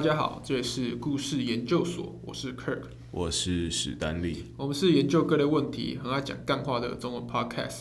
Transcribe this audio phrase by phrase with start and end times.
[0.00, 4.46] 大家好，这里是故事研究所，我是 Kirk，我是史丹利。
[4.56, 7.80] 我们是研究各类问题、很爱讲干话的中文 Podcast。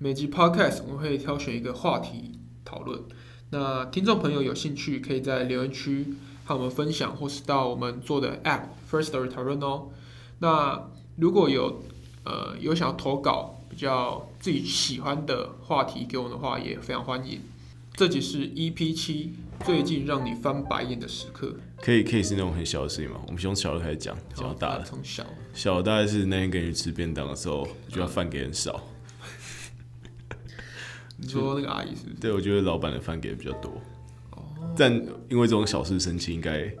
[0.00, 3.00] 每集 Podcast 我们会挑选一个话题讨论。
[3.50, 6.14] 那听众朋友有兴趣，可以在留言区
[6.44, 9.90] 和我们分享，或是到我们做的 App First Story 讨论哦。
[10.40, 11.84] 那如果有
[12.24, 17.40] 呃有想要投稿比较自己喜欢的话题给我们的话，也非常欢迎。
[17.96, 19.34] 这集是 EP 七，
[19.64, 21.54] 最近让你翻白眼的时刻。
[21.80, 23.20] 可以可以是那种很小的事情吗？
[23.28, 24.80] 我们从小的开始讲，讲到大的。
[24.80, 28.82] 好从小小的大概是那天跟你吃便当的时候，觉得饭给很少。
[31.16, 32.16] 你说那个阿姨是不是？
[32.16, 33.80] 对，我觉得老板的饭给的比较多。
[34.76, 34.92] 但
[35.28, 36.74] 因为这种小事生气，应该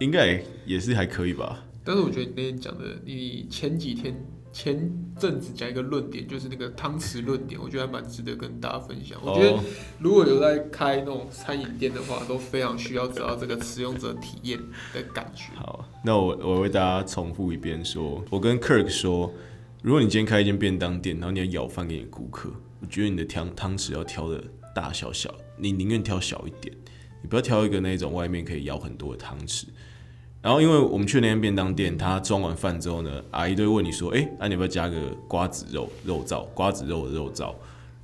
[0.00, 1.64] 应该也是还可以吧？
[1.82, 4.14] 但是我觉得你那天讲的，你前几天
[4.56, 9.20] 前阵子讲一个论点，就是那个汤匙论点，我觉得还蛮值得跟大家分享。
[9.22, 9.60] 我觉得哦
[9.98, 14.58] 如果有在开那种餐饮店的话，都非常需要知道这个使用者体验
[14.94, 15.52] 的感觉。
[15.56, 19.30] 好，那我我为大家重复一遍说，我跟 Kirk 说，
[19.82, 24.42] 如果你今天开一间便当店，然后你要舀饭给你顾客，我觉得你的汤汤匙要挑的
[24.74, 26.74] 大小小，你宁愿挑小一点，
[27.20, 29.66] 你不要挑一个那种外面可以舀很多的汤匙。
[30.46, 36.46] 然后，因为我们去那间便当店，他装完饭之后呢，阿姨都会问你说：“哎、那、你要不要加个瓜子肉肉燥？
[36.54, 37.52] 瓜子肉的肉燥？”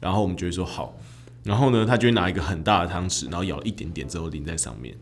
[0.01, 0.93] 然后我们就会说好。
[1.45, 4.93] 然后呢，他就会拿一个很大的汤匙，然后舀了一点点之后淋在上面。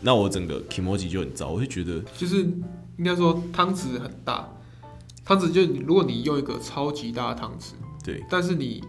[0.00, 2.38] 那我整个 emoji 就很糟，我就觉得就是
[2.96, 4.48] 应该说汤匙很大，
[5.24, 8.82] 汤匙就是如果你用一个超级大的汤匙，对但是你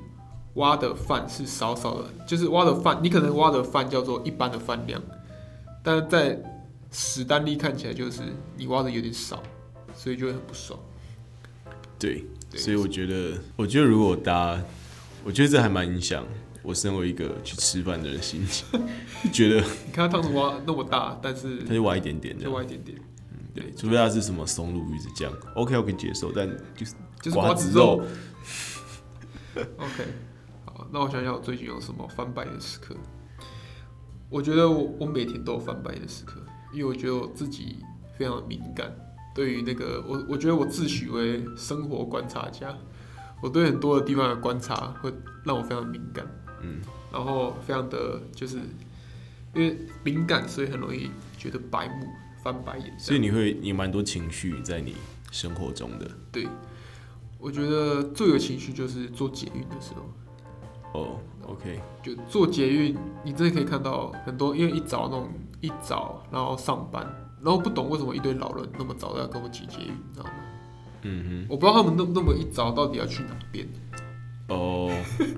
[0.55, 4.99] 挖的饭是少少的，就是挖的饭，你可能挖的饭叫做一般的饭量，
[5.83, 6.48] 但是在
[6.91, 8.21] 史丹利看起来就是
[8.57, 9.41] 你挖的有点少，
[9.95, 10.79] 所以就会很不爽。
[11.97, 14.63] 对，对所以我觉得，我觉得如果大家，
[15.23, 16.25] 我觉得这还蛮影响
[16.63, 18.67] 我身为一个去吃饭的人心情，
[19.31, 22.97] 觉得你看他汤匙挖那么大，但是他就挖一点点这就，挖一点点，
[23.53, 28.03] 对，除非他是什么松露鱼子酱，OK 我可以接受，但就是就是瓜瓜子肉。
[29.77, 30.03] OK，
[30.65, 32.95] 好，那我想想我最近有什么翻白眼的时刻。
[34.29, 36.39] 我觉得我我每天都有翻白眼的时刻，
[36.71, 37.77] 因为我觉得我自己
[38.17, 38.93] 非常的敏感，
[39.33, 42.75] 对于那个我我觉得我自诩为生活观察家，
[43.41, 45.13] 我对很多的地方的观察会
[45.43, 46.25] 让我非常敏感，
[46.61, 46.81] 嗯，
[47.11, 48.57] 然后非常的就是
[49.55, 52.07] 因为敏感，所以很容易觉得白目
[52.43, 52.99] 翻白眼。
[52.99, 54.95] 所以你会你蛮多情绪在你
[55.31, 56.47] 生活中的对，
[57.37, 60.09] 我觉得最有情绪就是做捷运的时候。
[60.91, 65.29] 哦，OK，就做捷运，你真的可以看到很多，因为一早那种
[65.61, 67.05] 一早然后上班，
[67.41, 70.31] 然后不懂为什么一堆老人那么早要跟我挤捷运，你知道吗？
[71.03, 73.67] 嗯哼我不知道他们那那么一早到底要去哪边。
[74.47, 74.91] 哼，哦。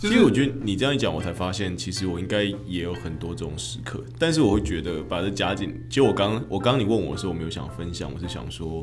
[0.00, 5.78] 就是其实我觉得你这样一讲，我才发现，其实我应该也有很多这种时刻，但是我会觉得把这加进。
[5.90, 8.82] 其实我刚我刚刚你问我的时候，我没有想分享，我是想说，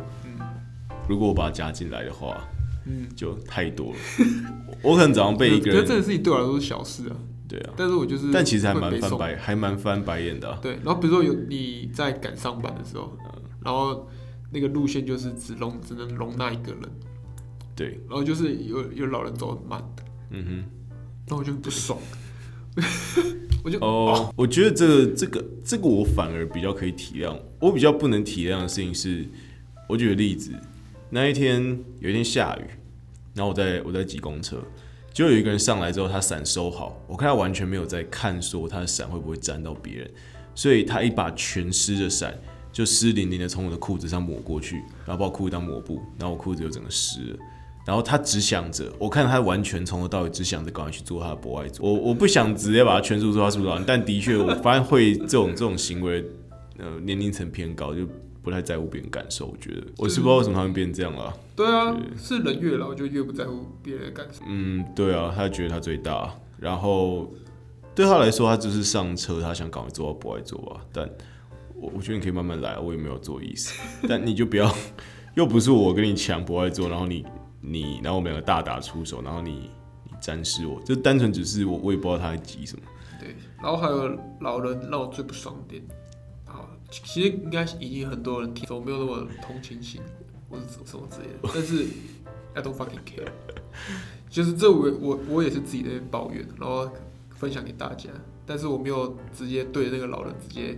[1.10, 2.38] 如果我把它加进来的话，
[2.86, 3.98] 嗯，就太多了。
[4.84, 7.16] 我可能早上被一个人，觉得这人，个事情对我来说是小事啊，
[7.48, 14.08] 对啊，但是我就是，但其实还蛮翻白，还蛮翻白眼的啊、对，然后比如说有你在赶上班的时候，嗯然后
[14.52, 16.82] 那个路线就是只容只能容纳一个人，
[17.76, 19.84] 对，然后就是有有老人走很慢，
[20.30, 20.64] 嗯
[21.28, 22.00] 然后我就很不爽，
[23.64, 29.26] 我就哼，哦，我觉得这个这个这个我反而比较可以体谅，我比较不能体谅的事情是，
[29.90, 30.52] 我举个例子，
[31.10, 31.62] 那一天
[32.00, 32.64] 有一天下雨，
[33.34, 34.64] 然后我在我在挤公车，
[35.18, 40.12] 就有一个人上来之后，他伞收好，我看他完全没有在看说他的伞会不会沾到别人，
[40.54, 42.38] 所以他一把全湿的伞
[42.72, 44.76] 就湿淋淋的从我的裤子上抹过去，
[45.08, 47.38] 然后把我裤子当抹布，然后我裤子就整个湿了。
[47.84, 51.82] 然后他只想着，我看他完全从头到尾只想着赶快去做他的博爱组。
[51.84, 56.24] 我我不想直接把他圈住说他是不是老人，但的确我发现会这种这种行为，
[56.78, 58.08] 呃，年龄层偏高，就
[58.48, 59.48] 不太在乎别人感受。
[59.48, 61.34] 我觉得我是不知道为什么他们变这样了。
[61.54, 64.42] 对啊，是人越老就越不在乎别人的感受。
[64.48, 67.30] 嗯，对啊，他觉得他最大，然后
[67.94, 70.80] 对他来说，他只是上车，他想赶快做到不爱做吧。
[70.94, 71.10] 但
[71.76, 73.78] 我我觉得你可以慢慢来，我也没有做意思，
[74.08, 74.74] 但你就不要，
[75.36, 77.26] 又不是我跟你抢不爱做，然后你
[77.60, 79.70] 你，然后我们两个大打出手，然后你
[80.06, 82.84] 你沾湿我，就单纯只是我我也不知道他在急什么。
[83.20, 85.96] 对，然后还有老人让我最不爽点，好，
[86.90, 90.02] 其实应该已经很多人听，我没有那么同情心
[90.50, 91.86] 或者什么什么之类的，但是
[92.54, 93.30] I don't fucking care，
[94.30, 96.90] 就是这我我我也是自己在抱怨，然后
[97.30, 98.10] 分享给大家，
[98.46, 100.78] 但是我没有直接对那个老人直接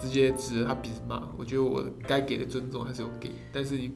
[0.00, 3.90] 直接指着他鼻子骂，我觉得我该给的尊重还是有给，但是你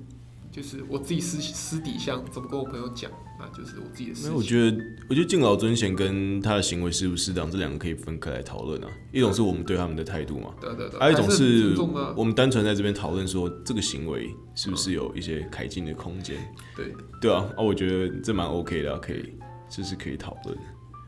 [0.53, 4.43] 就是我自己私私底下怎么跟我朋友讲，那就是我自己的事没有，我。
[4.43, 4.77] 觉得，
[5.09, 8.89] 我觉得敬老尊贤跟他的行为适不适当，这两个可以分开来讨论啊。
[9.13, 11.75] 一种是我们对他们的态度嘛，对对对，还有一种是
[12.15, 16.37] 我们单纯在这边讨论说这个行为是不是有一些改进的空间，
[16.77, 19.33] 对对啊，啊，我觉得这蛮 OK 的啊、可以，
[19.71, 20.55] 这是可以讨论。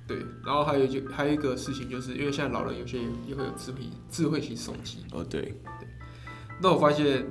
[0.09, 0.17] 对。
[0.43, 2.99] 然后还有就还有一个事情，就是因为现在老人有些
[3.29, 3.79] 也会有智慧
[4.11, 5.89] 智慧型手机，哦，对对，
[6.63, 7.27] 那我发现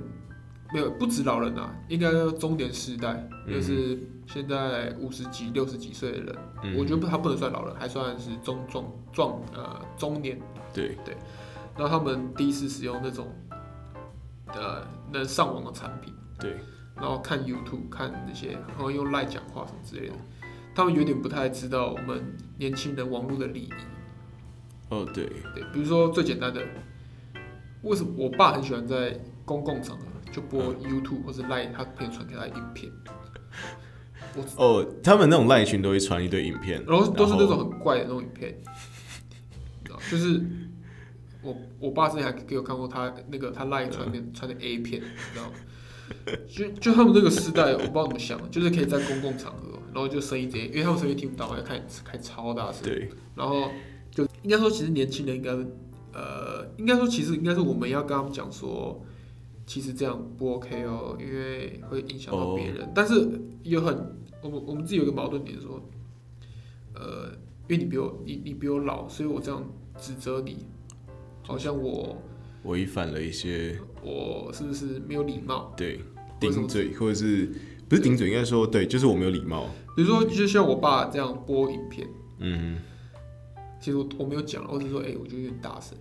[0.73, 10.41] 没有不止老人啊，应该说中年时代，嗯就是现在五十几、六十几岁的人，嗯我觉得不他不能算老人，还算是中壮壮呃中年。
[10.73, 11.15] 对，对，
[11.77, 13.27] 然后他们第一次使用那种
[14.47, 16.57] 呃能上网的产品，对，
[16.95, 20.15] 然后看 YouTube 看那些，然后用赖讲话什么之类的，
[20.73, 23.69] 他们有点不太知道我们年轻人网络的礼仪。
[24.89, 26.59] 哦，对，对，比如说最简单的，
[27.83, 32.91] 为什么我爸很喜欢在公共场合就播 YouTube 或者 Line，他朋友传给他的影片，
[34.35, 38.57] 我哦，他们那种赖群都会传一堆影片，然后都是那种很怪的那种影片，
[39.81, 40.43] 你知道就是
[41.43, 45.51] 我我爸之前还给我看过他那个他赖传的传的 A 片，你知道吗？
[46.49, 53.69] 就就他们那个时代，我不知道怎么想的，就是可以在公共场合，然后就声音直接，因为他们声音听不到，要开开超大声，对，然后
[54.11, 55.51] 就应该说，其实年轻人应该，
[56.13, 59.03] 呃，应该说其实应该是我们要跟他们讲说，
[59.73, 62.87] 其实这样不 OK 哦，因为会影响到别人。
[62.93, 63.27] 但是
[63.63, 65.81] 有很，我们我们自己有一个矛盾点说，
[66.93, 67.31] 呃，
[67.67, 69.67] 因为你比我你你比我老，所以我这样
[69.97, 70.67] 指责你，
[71.41, 72.15] 好像我
[72.65, 75.73] 违反了一些我是不是没有礼貌？
[75.75, 76.01] 对
[76.39, 77.51] 顶嘴，或者是
[77.89, 79.65] 不是顶嘴，应该说对，就是我没有礼貌。
[79.95, 82.77] 比如说，就像我爸这样播影片，嗯，
[83.81, 85.97] 其实我我没有讲，我只是说，哎、我觉得有点大声。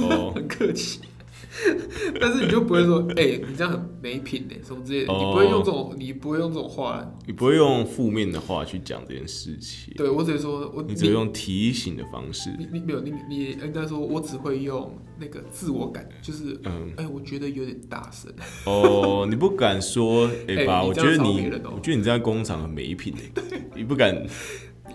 [0.00, 1.02] 哦， 很客气，
[2.20, 5.18] 但是你就不会说， 哎、你这样很没品呢，什么之类的，哦。
[5.18, 12.50] 你不会用这种，你不会用这种话，你不会用负面的话去讲这件事情，对我只会说，我你只会用提醒的方式。
[12.58, 18.32] 你你没有你你应该说，我只会用那个自我感，就是，嗯，哎、我觉得有点大声，
[18.66, 24.26] 哦，你不敢说，哎、 哎爸，你这样我觉得你，我觉得你在工厂很没品哎，你不敢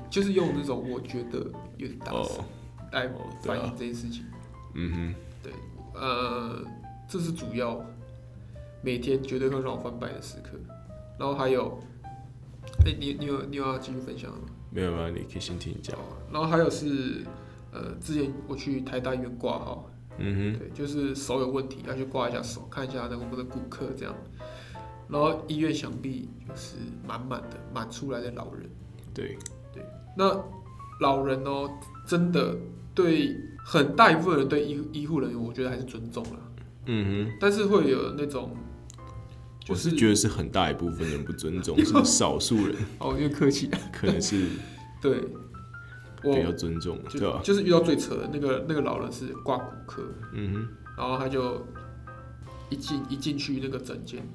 [0.10, 1.40] 就是用那种我觉得
[1.78, 2.46] 有点大声哦，
[2.94, 3.10] 来
[3.44, 4.24] 反映这件事情，
[4.76, 5.14] 嗯
[6.00, 6.60] 呃，
[7.08, 7.84] 这是主要
[8.82, 10.58] 每天绝对会让我翻白的时刻，
[11.20, 11.80] 然后还有，
[12.86, 14.44] 哎、你你有你有要继续分享的吗？
[14.70, 15.98] 没有没有，你可以先听你讲。
[16.32, 17.24] 然后还有是，
[17.72, 24.14] 呃，之前我去台大医院挂号，嗯哼对，就是手有问题要去挂一下手，看一下那个我们的骨科这样。
[25.10, 26.76] 然后医院想必就是
[27.08, 28.70] 满满的满出来的老人，
[29.14, 29.38] 对，
[29.74, 29.82] 对，
[30.18, 30.38] 那
[31.00, 31.70] 老人哦，
[32.06, 32.54] 真的
[32.94, 33.34] 对
[33.70, 36.40] 很大一部分人对医医护人员，我觉得还是尊重了，
[36.86, 37.38] 嗯哼。
[37.38, 38.56] 但是会有那种，
[39.60, 42.78] 就我是觉得是很大一部分人不尊重， 是少数人。
[43.00, 44.48] 哦，因为客气，可能是
[45.02, 45.22] 对。
[46.24, 47.42] 我比较尊重，就对吧？
[47.44, 50.02] 就是遇到最扯的那个那个老人是挂骨科，
[50.34, 50.68] 嗯哼。
[50.98, 51.64] 然后他就
[52.70, 54.26] 一进一进去那个诊间，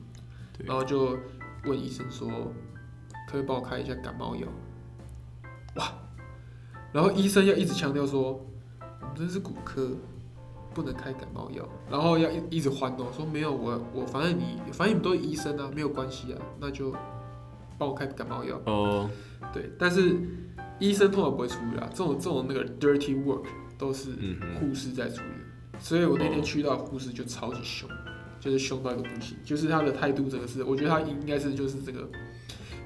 [0.57, 0.67] 对。
[0.67, 1.19] 然后就
[1.65, 2.29] 问医生说，
[3.27, 4.47] 可不可以帮我开一下感冒药？
[5.77, 5.93] 哇！
[6.93, 8.47] 然后医生要一直强调说，
[9.17, 9.91] 这是骨科，
[10.75, 16.95] 不能开感冒药，然后要一一直换哦，说没有我我反正你反正你们都是医生啊，没有关系啊，那就
[17.79, 18.61] 帮我开感冒药。
[18.67, 19.11] 哦，
[19.53, 20.17] 对，但是
[20.79, 23.45] 医生通常不会处理啊，这种这种那个 dirty work
[23.79, 24.11] 都是
[24.59, 27.89] 护士在处理，所以我那天去到护士就超级凶，
[28.41, 32.09] 就是凶到一个不行，就是他的态度真的是，我觉得他应该是就是这个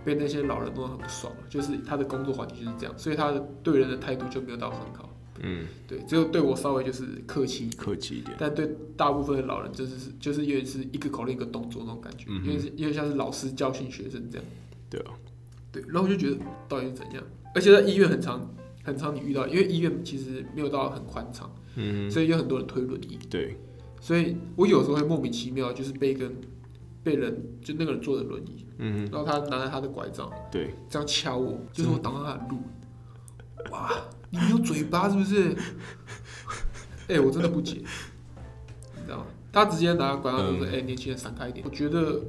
[0.05, 5.11] 被那些老人弄得很不爽了，就是他的工作环境就是这样，所以他的对人的态度就没有到很好，
[5.43, 14.47] 嗯，对，只有对我稍微就是客气客气一点，但对大部分的老人就是是就是有点是一个口令一个动作那种感觉，嗯因为因为像是老师教训学生这样，
[14.89, 15.13] 对啊，
[15.73, 16.37] 对，然后我就觉得
[16.69, 17.23] 到底是怎样，
[17.55, 21.51] 而且在医院很长很长你遇到，因为医院其实没有到很宽敞。
[21.79, 23.55] 嗯，所以有很多人推轮椅，对，
[24.01, 26.33] 所以我有时候会莫名其妙，就是被一个
[27.05, 32.57] 被人就那个人坐着轮椅，嗯然后他拿着他的拐杖哼，对，这样敲我，就是我挡到他的路。
[33.71, 33.93] 哇，
[34.39, 35.57] 你没有嘴巴是不是？
[37.09, 37.83] 哎、我真的不解，
[38.97, 39.27] 你知道吗？
[39.53, 42.21] 他直接拿拐杖就说：“哎、年轻人闪开一点。”我觉得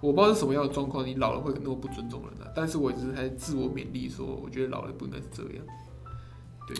[0.00, 2.52] 我不知道是什么样的状况，你老了会那么不尊重人啊。
[2.54, 5.64] 但是我只是还自我勉励说，我觉得老了不应该是这样。
[6.68, 6.76] 对，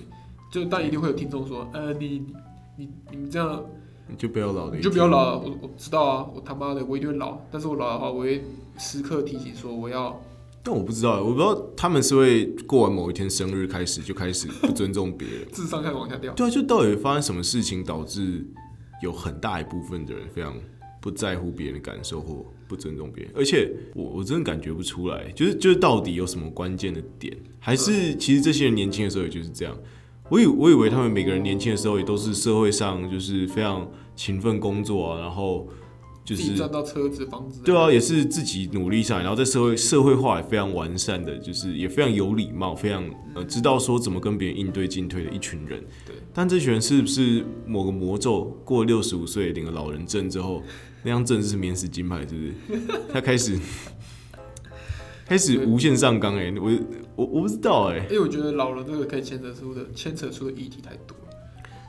[0.52, 2.34] 就但一定会有听众说：“呃，你你
[2.76, 3.64] 你你们这样。”
[4.06, 8.44] 你就不要老了，你就不要老了，我我知道啊，我他妈的我一定会老，但是我老的话，我会
[8.76, 10.20] 时刻提醒说我要，
[10.62, 15.48] 但我不知道，我不知道他们是会过完某一天生日开始就开始不尊重别人。
[15.52, 16.32] 智商开始往下掉。
[16.34, 18.46] 对啊，就到底发生什么事情导致
[19.02, 20.54] 有很大一部分的人非常
[21.00, 29.74] 不在乎别人的感受或不尊重别人，而且我我真的感觉不出来，就是就是到底有什么关键的点，还是其实这些人年轻的时候也就是这样。
[30.28, 35.66] 我以我以为他们每个人年轻的时候也都是社会上就是非常勤奋工作啊，然后
[36.24, 45.82] 就是赚到车子、房子，对啊，也是自己努力上来，然后在社会社会化也非常完善的，就是也非常有礼貌，非常呃知道说怎么跟别人应对进退的一群人。
[46.06, 50.62] 对，但这群人是不是某个魔咒过六十五岁领了老人证之后，
[51.02, 52.52] 那张证是免死金牌，是不是？
[53.12, 53.58] 他开始
[55.26, 56.70] 开始无限上纲哎、我
[57.16, 61.16] 我我不知道哎、因为我觉得老人这个可以牵扯出的牵扯出的议题太多，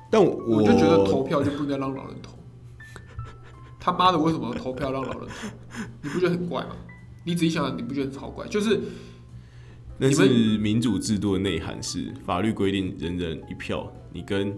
[0.09, 2.31] 但我我就觉得投票就不应该让老人投。
[3.81, 5.79] 他妈的，为什么投票让老人投？
[6.03, 6.75] 你不觉得很怪吗？
[7.25, 8.47] 你仔细想想，你不觉得超怪？
[8.47, 8.79] 就是
[9.97, 14.55] 那是民主制度的内涵是法律规定人人一票，你跟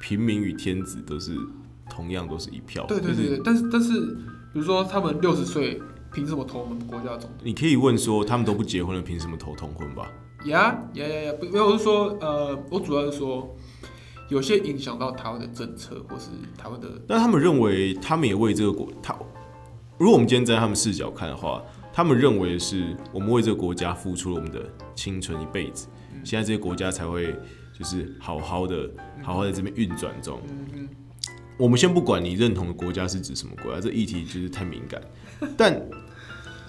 [0.00, 1.36] 平民与天子都是
[1.88, 2.84] 同样都是一票。
[2.86, 4.00] 对对对对，但是但是，
[4.52, 5.80] 比如说他们六十岁，
[6.12, 7.30] 凭什么投我们国家总统？
[7.42, 10.10] 你可以问说，他们都不结婚了，凭什么投同婚吧？
[10.44, 11.32] 呀呀呀呀！
[11.40, 13.56] 不，没有，我是说，呃，我主要是说，
[14.28, 19.16] 有些影响到台湾的政策，或是台湾的，那他们认为，他们也为这个国，他
[19.98, 24.60] 如果我们今天站在他们视角看的话，他们认为是我们为这个国家付出了我们的
[24.94, 25.86] 青春一辈子，
[26.24, 27.34] 现在这些国家才会
[27.72, 28.90] 就是好好的
[29.22, 30.40] 好好在这边运转中。
[31.56, 35.00] 我们先不管你认同的国家是指什么国家，这议题就是太敏感。
[35.56, 35.80] 但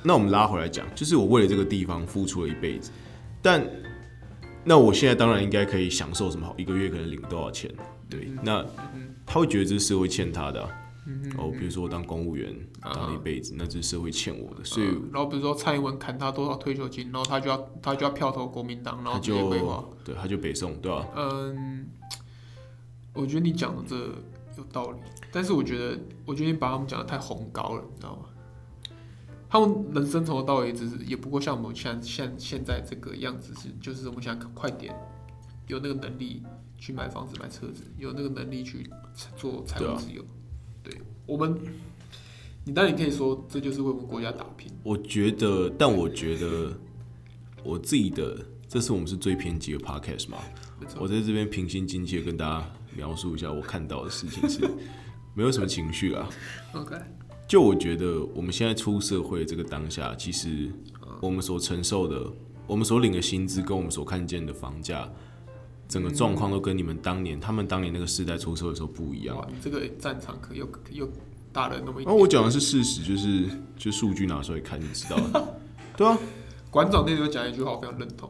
[0.04, 2.92] 那我们拉回来讲，就是我为了这个地方付出了一辈子，
[3.42, 3.62] 但
[4.68, 7.74] 那我现在当然应该可以享受什么好，一个月可能领多少钱？
[8.10, 8.66] 对，那
[9.26, 10.70] 他会觉得这是社会欠他的啊、
[11.38, 19.18] 哦，比如说我当公务员当了一辈子，那这是社会欠我的，所以嗯然后比如说蔡英文砍他多少退休金，然后他就要他就要票投国民党，然后。
[19.20, 19.50] 就
[20.04, 21.88] 对他就北宋，对吧、嗯，
[23.14, 23.96] 我觉得你讲的这
[24.58, 25.00] 有道理，
[25.32, 28.26] 但是我觉得，我觉得你把他们讲的太宏高了，你知道吗？
[29.50, 34.94] 他们人生从头到尾只是，也不过像我们现在现现在这个样子是，就是我们想快点
[35.68, 36.44] 有那个能力
[36.78, 38.90] 去买房子、买车子，有那个能力去
[39.36, 40.24] 做财务自由。
[40.84, 41.58] 对,、我们，
[42.66, 46.74] 你当然你可以说这就是为我们国家打拼，我觉得，但我觉得
[47.64, 48.38] 我自己的，
[48.68, 50.38] 这是我们是最偏激的 podcast 嘛。
[50.80, 54.70] 没错我在这边平心静气的跟大家描述一下我看到的事情是，
[55.34, 56.30] 没有什么情绪啊。
[56.74, 56.96] OK，
[57.48, 60.70] 就我觉得我们现在出社会这个当下，其实
[61.22, 62.30] 我们所承受的，
[62.68, 65.10] 我们所领的薪资跟我们所看见的房价，
[65.88, 69.38] 整个状况都跟你们当年、他们当年那个时代出社会的时候不一样。
[69.38, 71.10] 哇，你这个战场可又又
[71.54, 73.46] 大了那么一然后我讲的是事实，就是
[73.78, 75.58] 就数据拿出来看就知道了。
[75.96, 76.20] 对啊，
[76.70, 78.30] 馆长那时候讲一句话，我非常认同。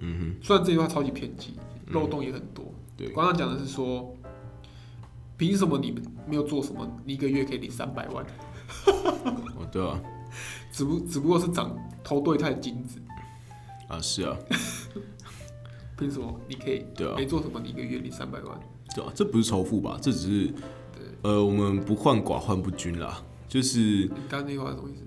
[0.00, 1.54] 嗯哼虽然这句话超级偏激，
[1.88, 2.72] 漏洞也很多。
[2.94, 4.14] 对馆长讲的是说，
[5.38, 8.24] 凭什么你们没有做什么，你一个月可以领三百万？
[8.84, 10.00] 哼，哦对啊，
[10.72, 12.98] 只不只不过是长投对太精子，
[13.88, 14.36] 啊是啊，
[15.98, 18.58] 凭什么你可以对啊没做什么，你一个月领三百万？
[18.94, 19.98] 对啊，这不是仇富吧？
[20.00, 20.54] 这只是
[21.22, 25.04] 呃，我们不患寡患不均啦，就是你刚刚那句话什么意思？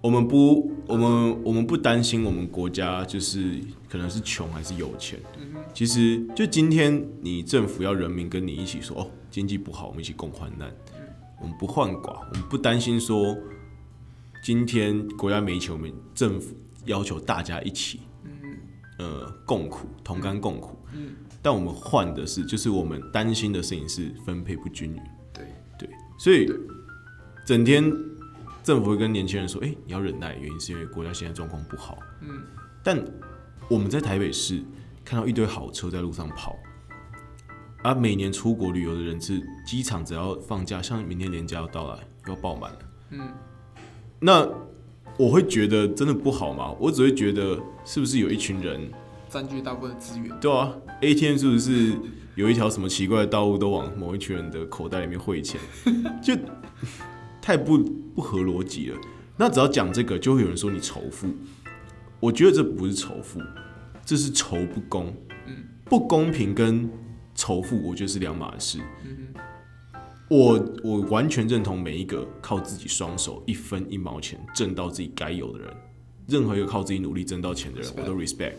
[0.00, 5.20] 我们不，我们我们不担心我们国家就是可能是穷还是有钱。
[5.74, 10.72] 其实就今天你政府要人民跟你一起说哦，经济不好，我们一起共患难。
[11.40, 13.36] 我们不患寡，我们不担心说
[14.42, 16.54] 今天国家没钱，我们政府
[16.84, 18.00] 要求大家一起，
[18.98, 20.76] 呃，共苦，同甘共苦。
[21.42, 25.02] 但我们换的是，就是我们担心的事情是分配不均匀。
[25.32, 25.46] 对
[25.78, 26.46] 对，所以
[27.46, 27.90] 整天
[28.62, 32.42] 政府会跟年轻人说：“哎、你要忍耐，原因是因为国家现在状况不好。”嗯，
[32.84, 33.02] 但
[33.68, 34.62] 我们在台北市
[35.02, 36.54] 看到一堆好车在路上跑，
[37.82, 42.78] 而每年出国旅游的人次，机场只要放假，像明天年假要到来，又要爆满了。
[43.10, 43.28] 嗯，
[44.18, 44.46] 那
[45.16, 46.74] 我会觉得真的不好吗？
[46.78, 48.90] 我只会觉得是不是有一群人
[49.28, 50.30] 占据大部分的资源。
[50.40, 51.94] 对啊，ATM 是不是
[52.34, 55.60] 有一条什么奇怪的道路都往某一群人的口袋里面汇钱，
[56.22, 56.36] 就
[57.40, 57.78] 太不
[58.14, 58.98] 不合逻辑了。
[59.36, 61.26] 那只要讲这个，就会有人说你仇富。
[62.20, 63.40] 我觉得这不是仇富，
[64.04, 65.14] 这是仇不公。
[65.86, 66.88] 不公平跟
[67.40, 68.78] 仇富，我觉得是两码事。
[70.28, 75.74] 我我完全认同每一个靠自己双手一分一毛钱挣到自己该有的人，
[76.28, 78.52] 任何一个靠自己努力挣到钱的人，我都 respect。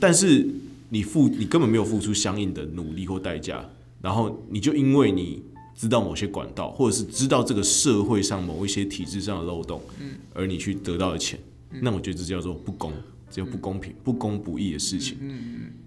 [0.00, 0.48] 但是
[0.88, 3.68] 你付你根本没有付出相应的努力或代价，
[4.00, 5.42] 然后你就因为你
[5.76, 9.82] 知道某些管道，或者是知道这个社会上某一些体制上的漏洞，
[10.32, 11.38] 而你去得到的钱，
[11.82, 12.92] 那我觉得这叫做不公，
[13.30, 15.18] 这叫不公平、不公不义的事情。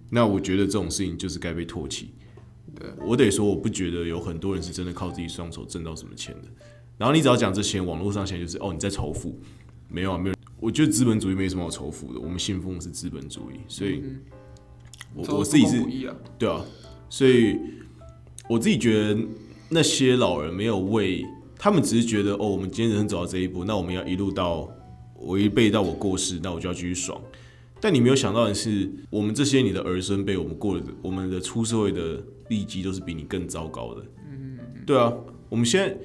[0.10, 2.14] 那我觉得这种事情就是该被唾弃。
[2.76, 6.48] 对，我得说，我不觉得有很多人是真的靠自己双手挣到什么钱的。
[6.98, 9.40] 然后你只要讲这些，网络上现在就是哦你在仇富，
[9.90, 10.36] 没有啊，没有。
[10.60, 14.22] 我觉得资本主义没什么好仇富的，我们信奉的是资本主义，所以嗯
[15.14, 15.84] 我这我自己是
[16.40, 16.66] 对啊，
[17.10, 17.60] 所以
[18.50, 19.20] 我自己觉得
[19.70, 21.26] 那些老人没有为
[21.58, 24.70] 他们，只是觉得哦，我们今天人生走到这一步，那我们要一路到
[25.16, 27.22] 我一辈到我过世，那我就要继续爽。
[27.84, 34.06] 但你没有想到的是，我们这些你的儿孙辈，我们过的我们的出社会的利基都是比你更糟糕的。
[34.25, 35.12] 嗯，对啊，
[35.50, 35.98] 我们现在，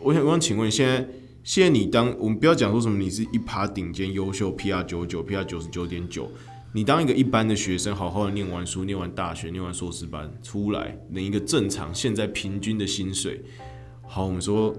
[0.00, 1.08] 我想我想请问，现在
[1.44, 6.28] 现在你当我们不要讲说什么你是一趴顶尖优秀 PR 九九 PR 九十九点九，
[6.72, 13.40] 你当一个一般的学生，好好的念完书，念完大学，念完硕士班出来，领一个正常现在平均的薪水。
[14.02, 14.74] 好，我们说，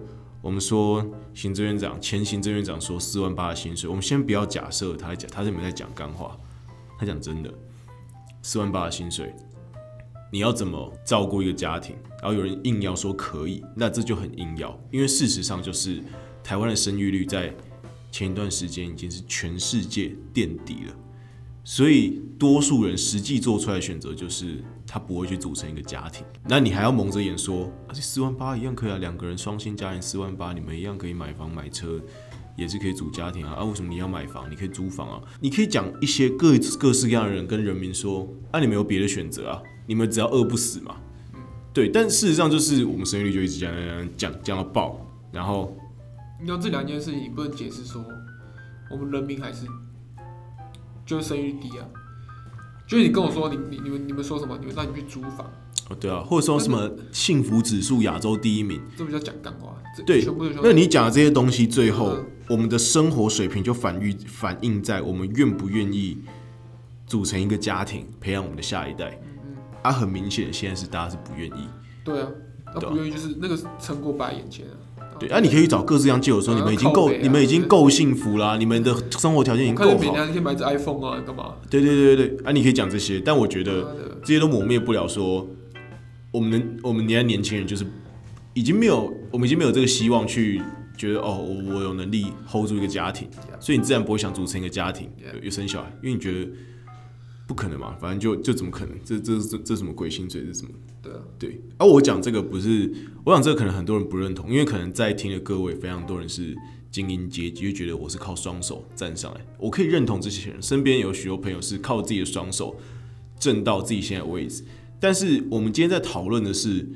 [0.46, 6.38] 我们说行政院长前行政院长说四万八的薪水，我们先不要假设他在讲，他是没在讲干话，
[7.00, 7.52] 他讲真的，
[8.44, 9.34] 四万八的薪水，
[10.32, 11.96] 你要怎么照顾一个家庭？
[12.22, 16.00] 然后有人硬要说可以，那这就很硬要，因为事实上就是
[16.44, 17.52] 台湾的生育率在
[18.12, 20.94] 前一段时间已经是全世界垫底了。
[21.64, 32.00] 所以多数人实际做出来的选择就是他不会去组成一个家庭，那你还要蒙着眼说，而且四万八一样可以啊，两个人双薪家庭四万八，你们一样可以买房买车，
[32.56, 33.54] 也是可以组家庭啊。
[33.54, 34.50] 啊，为什么你要买房？
[34.50, 40.96] 你可以租房啊，你可以讲一些各各式各样的人跟人民说，啊，你们有别的选择啊，你们只要饿不死嘛。
[41.74, 45.76] 对，但事实上就是我们生育率就一直降降降降降到爆，然后
[46.40, 48.06] 你知道这两件事情，你不能解释说
[48.90, 49.66] 我们人民还是
[51.06, 51.86] 就是生育率低啊。
[52.88, 54.58] 就是你跟我说你你你们你们说什么？
[54.60, 55.52] 你们让你去租房，
[55.90, 58.82] 哦对啊，或者说什么幸福指数亚洲第一名。
[58.96, 59.76] 这不叫讲干话。
[60.06, 66.18] 对全部都那你讲的这些东西，最后嗯我们的生活水平就反映反映在我们愿不愿意
[67.08, 69.20] 组成一个家庭，培养我们的下一代。
[69.46, 71.70] 嗯啊，很明显，现在是大家是不愿意。
[72.04, 72.30] 对啊，
[72.76, 74.76] 那不愿意就是那个撑过摆在眼前啊。
[75.20, 79.92] 对啊，你可以找各式各样借口说啊你们已经够，啊你们已经够幸福啦，你们的生活条件已经够好。
[79.94, 81.56] 你每年可以买只 iPhone 啊，干嘛？
[81.70, 85.48] 对对对对对，啊，你可以讲这些，但我觉得这些都抹灭不了说，
[86.32, 87.86] 我们能我们年在年轻人就是
[88.54, 90.62] 已经没有，我们已经没有这个希望去
[90.98, 93.28] 觉得哦，我我有能力 hold 住一个家庭。
[93.60, 95.10] 所以你自然不会想组成一个家庭
[95.42, 96.50] 有生小孩，因为你觉得
[97.48, 98.98] 不可能嘛，反正就就怎么可能？
[99.04, 100.42] 这这这这什么鬼薪水？
[100.42, 100.72] 这是什么？
[101.02, 102.92] 对啊，对，而、我讲这个不是，
[103.24, 106.56] 我讲这个可能很多人不认同，因为可能在听的各位非常多人是
[106.90, 112.76] 精英阶级，就觉得我是靠双手站上来，我可以认同这些人，身边有许多朋友是靠自己的双手
[113.40, 114.64] 挣到自己现在的位置，
[115.00, 116.90] 但是我们今天在讨论的是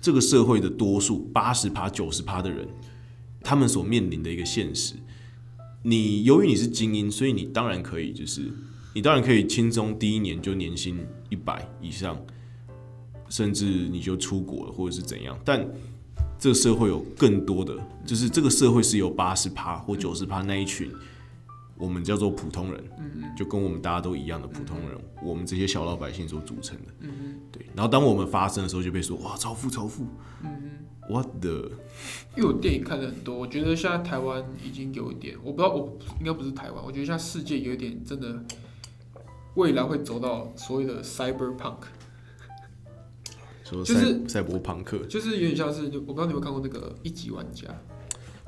[0.00, 2.68] 这个社会的多数八十趴、九十趴的人，
[3.42, 4.94] 他们所面临的一个现实。
[5.82, 8.42] 你由于你是精英，所以你当然可以，就是
[8.94, 12.20] 你当然可以轻松第一年就年薪一百以上，
[13.28, 15.38] 甚至你就出国了，或者是怎样。
[15.44, 15.64] 但
[16.38, 20.90] 这个社会有更多的，就是这个社会是由八十趴或九十趴那一群，
[21.76, 22.84] 我们叫做普通人，
[23.36, 27.08] 就跟我们大家都一样的普通人，我们这些小老百姓所组成的。
[27.52, 27.64] 对。
[27.74, 30.06] 然后当我们发生的时候，就被说哇超富超富。
[31.08, 31.72] What the？
[32.36, 38.44] 因为我电影看的很多，我觉得现在台湾已经有一点，我不知道，我应该不是台湾，我觉得现在世界有一点真的，
[39.54, 41.78] 未来会走到所谓的 cyberpunk，
[43.64, 47.68] 就是赛博朋克，就是有点像是，我不知道你有没有看过那个一级玩家。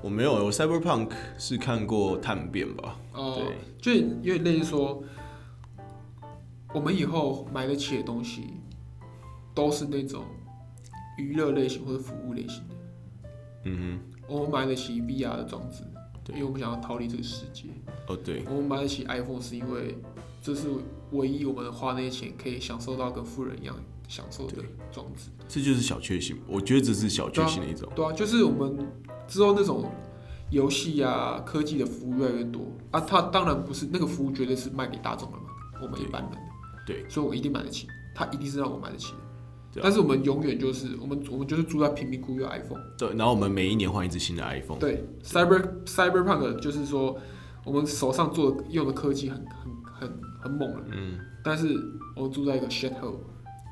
[0.01, 2.99] 我没有，我 Cyberpunk 是看过探变吧？
[3.13, 5.01] 哦对，就有点类似说，
[6.75, 8.55] 我们以后买得起的东西，
[9.55, 10.25] 都是那种
[11.19, 12.75] 娱乐类型或者服务类型的。
[13.67, 14.01] 嗯哼。
[14.27, 15.85] 我们买得起 VR 的装置，
[16.25, 16.35] 对。
[16.35, 17.69] 因为我们想要逃离这个世界。
[18.09, 19.97] 哦对，我们买得起 iPhone 是因为
[20.43, 20.67] 这是
[21.13, 23.75] 唯一我们花那些钱可以享受到跟富人一样
[24.09, 24.57] 享受的
[24.91, 25.31] 装置。
[25.49, 27.89] 这就是小确幸，我觉得这是小确幸的一种。
[27.95, 28.87] 对啊，就是我们
[29.29, 29.89] 之后那种
[30.51, 35.45] 游戏啊、科技的服务越来越多啊，它当然不是那个服务绝对是卖给大众的嘛，
[35.81, 36.39] 我们一般人的。
[36.85, 39.19] 对，所以我一定买得起，它一定是让我买得起的。
[39.19, 39.23] 啊
[39.83, 42.83] 但是我们永远就是我们我们就是住在贫民窟用 iPhone。
[42.99, 44.79] 对，然后我们每一年换一只新的 iPhone。
[44.79, 47.19] 对，cyber cyberpunk 就是说
[47.65, 51.75] 我们手上做的用的科技很很很很猛了，嗯，但是
[52.15, 53.21] 我住在一个 shit hole。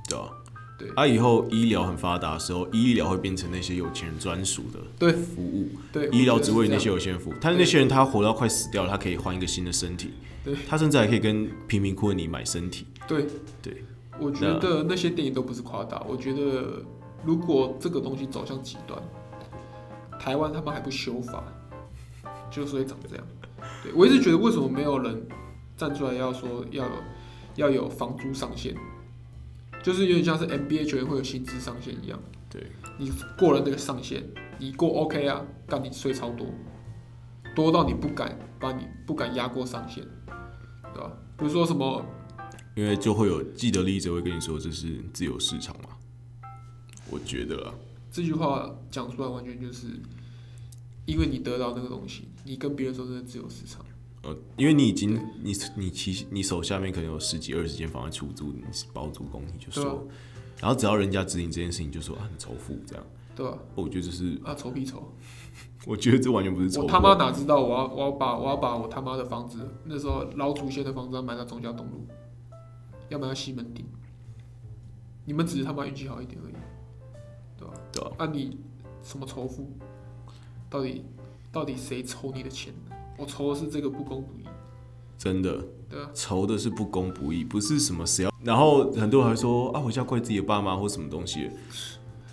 [0.09, 0.31] 对啊。
[0.79, 7.35] 对啊，以后医疗很发达的时候，医疗会变成那些有钱人专属的对服务，对，医疗只为那些有钱人服务。
[7.39, 12.87] 但是那些人他活到快死掉了，他可以换一个新的身体，对他甚至还可以跟贫民窟的你买身体。
[13.07, 13.27] 对
[13.61, 13.85] 对，
[14.19, 16.03] 我觉得那些电影都不是夸大。
[16.09, 16.83] 我觉得
[17.27, 18.99] 如果这个东西走向极端，
[20.19, 21.45] 台湾他们还不修法，
[22.51, 23.27] 就是会长这样。
[23.83, 25.29] 对我一直觉得为什么没有人
[25.81, 26.93] 站出来要说要有
[27.57, 28.77] 要有房租上限？
[29.83, 32.21] 就是有点像是 NBA 球员会有薪资上限一样。
[32.51, 34.23] 对，你过了那个上限，
[34.59, 36.47] 你过 OK 啊，但你税超多，
[37.57, 40.05] 多到你不敢把你不敢压过上限，
[40.93, 41.11] 对吧？
[41.39, 42.05] 比如说什么，
[42.75, 45.97] 因为就会有既得利益者会跟你说这是自由市场嘛，
[47.11, 47.73] 我觉得啊，
[48.11, 49.87] 这句话讲出来完全就是，
[51.07, 53.83] 因为你得到那个东西，你跟别人说这是自由市场，
[54.23, 60.07] 呃，因为你已经你你其你手下面可能有十几二十间房在出租，你是包租公，你就说，
[60.61, 63.05] 然后只要人家指引这件事情，就说啊你仇富这样，
[63.35, 63.59] 对吧？
[63.75, 65.11] 我觉得这是，啊，仇屁仇！
[65.87, 72.07] 我觉得这完全不是仇他妈哪知道我要我要把我要把我他妈的房子，那时候老祖先的房子要买到中交东路，
[73.09, 73.85] 要买到西门町，
[75.25, 76.55] 你们只是他妈运气好一点而已，
[77.57, 77.75] 对吧？
[77.91, 78.59] 对啊，那你
[79.03, 79.73] 什么仇富？
[80.69, 81.07] 到底
[81.51, 82.75] 到底谁抽你的钱？
[83.21, 84.45] 我愁的是这个不公不义，
[85.19, 85.63] 真的。
[85.91, 88.33] 对啊，仇的是不公不义，不是什么谁要。
[88.43, 91.51] 然后很多人还说啊，回家怪自己的爸妈或什么东西。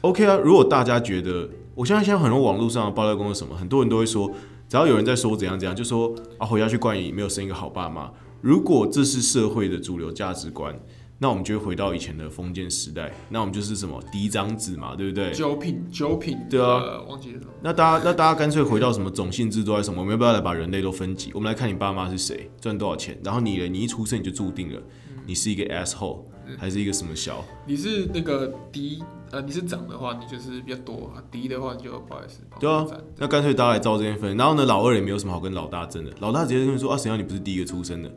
[0.02, 4.32] OK 啊，如果大家觉得，我相信现在很多网络上的爆料公司什么，很多人都会说，
[4.70, 8.10] 只要有人在说怎样怎样，就说啊，回家去怪你没有生一个好爸妈。
[8.40, 10.80] 如果这是社会的主流价值观，
[11.20, 15.32] 那我们就会回到以前的封建时代，那我们就是什么嫡长子嘛，对不对？
[15.34, 20.00] 九品九品，对啊呃，忘记了什么，那大家那大家干脆回到什么种姓制度还是什么？
[20.02, 21.32] 我们要不要来把人类都分级？
[21.34, 23.68] 我们来看你爸妈是谁，赚多少钱，然后你呢？
[23.68, 24.80] 你一出生你就注定了
[25.26, 26.20] 你是一个 asshole，
[26.58, 27.44] 还是一个什么小？
[27.66, 32.42] 你是那个嫡呃，你是长的话，你就是比较多啊；嫡的话，你就不好意思。
[32.60, 32.86] 对啊
[33.18, 34.38] 那干脆大家来照这边分。
[34.38, 38.10] 然后呢，老二也没有什么好跟老大争的，老大直接跟你说啊，谁让你不是第一个出生的？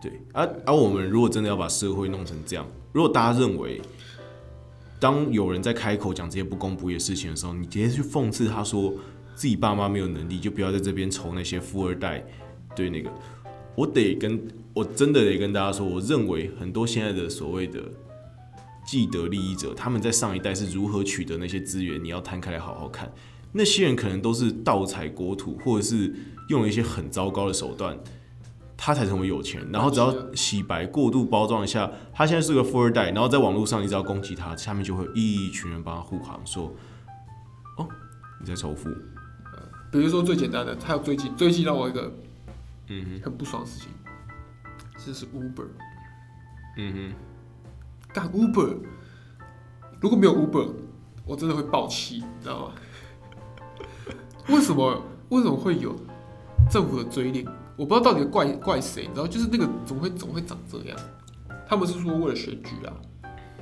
[0.00, 3.80] 对，而、而、我们如果真的要把社会弄成这样，如果大家认为，
[5.00, 8.94] 当有人在开口讲这些不公不义的事情的时候，你直接去讽刺他说
[9.34, 12.24] 自己爸妈没有能力，就不要在这边愁那些富二代。
[12.76, 13.10] 对那个，
[13.74, 14.40] 我得跟
[14.72, 17.82] 我真的得跟大家说，我认为很多现在的所谓的
[18.86, 23.12] 既得利益者，他们在上一代是如何取得那些资源，你要摊开来好好看。
[23.50, 26.14] 那些人可能都是盗采国土，或者是
[26.48, 27.98] 用了一些很糟糕的手段，
[28.78, 29.70] 他才成为有钱人。
[29.70, 36.72] 然后只要洗白、过度包装一下，他现在是个富二代，然后在网络上你只要攻击他，下面就会有一群人帮他护航，说
[37.76, 37.86] ：“哦，
[38.40, 38.88] 你在仇富。
[39.90, 42.12] 比如说最简单的，他有最近最近让我一个”
[42.88, 43.90] 嗯很不爽的事情，
[45.04, 45.66] 这是 Uber，
[46.76, 47.14] 嗯哼，嗯
[48.12, 48.76] 干 Uber，
[50.00, 50.70] 如果没有 Uber，
[51.26, 52.74] 我真的会爆气，你知道吗？
[54.48, 55.94] 为什么为什么会有
[56.70, 57.46] 政府的追令？
[57.78, 60.98] 我不知道到底怪怪谁，你知道，就是那个怎么会怎么会长这样？
[61.68, 62.92] 他们是说为了选举啊，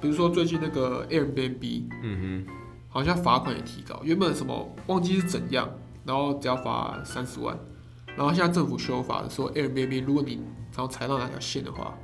[0.01, 2.47] 比如说最近那个 Airbnb，嗯哼，嗯
[2.89, 5.69] 好像罚款也提高，原本什么忘记是怎样，
[6.07, 7.55] 然后只要罚三十万，
[8.17, 10.41] 然后现在政府修法说 Airbnb，如果你
[10.75, 11.95] 然后踩到哪条线的话，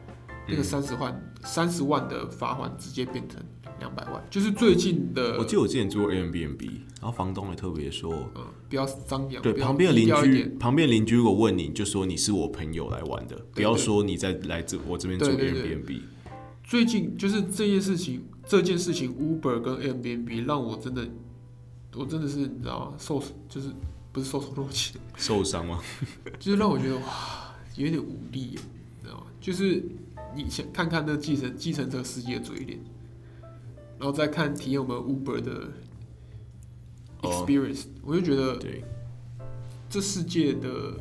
[0.48, 3.40] 那个三十万三十万的罚款直接变成
[3.78, 6.60] 两百万，就是最近，的我记得我之前住过 Airbnb，
[7.00, 16.00] 然后房东也特别说，嗯，不要张扬，对旁边的邻居旁边的邻居如果问你，就说你是我朋友来玩的，不要说你在来这我这边住对对对 Airbnb。
[16.64, 21.06] 最近就是这件事情，这件事情 Uber 跟 Airbnb 让我真的，
[21.94, 22.96] 我真的是你知道吗？
[22.98, 23.68] 受就是
[24.12, 25.80] 不是受宠若惊，受伤吗？
[26.38, 28.60] 就是让我觉得哇，有点无力耶，
[29.00, 29.26] 你知道吗？
[29.40, 29.84] 就是
[30.34, 32.78] 你先看看那计程计程车司机的嘴脸，
[33.98, 35.68] 然后再看体验我们 Uber 的
[37.22, 37.30] 哦。
[37.46, 38.82] experience，、我就觉得对，
[39.88, 40.94] 这世界的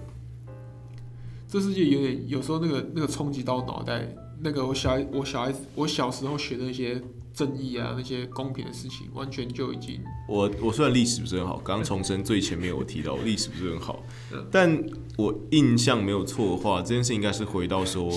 [1.47, 4.07] 这世界有点有时候那个那个冲击到脑袋，
[4.39, 7.01] 那个我小孩我小孩子我小时候学的那些
[7.33, 14.83] 正义啊那些公平的事情，完全就已经我我虽然历史不是很好，刚刚重申最前面我提到我历史不是很好 嗯，但
[15.17, 18.09] 我印象没有错的话，这件事应该是回到说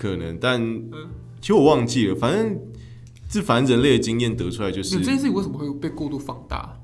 [0.00, 0.90] 可能，但嗯
[1.40, 2.58] 其实我忘记了，反正
[3.28, 6.74] 这反正人类的经验得出来就是这，件事情为什么会被过度放大？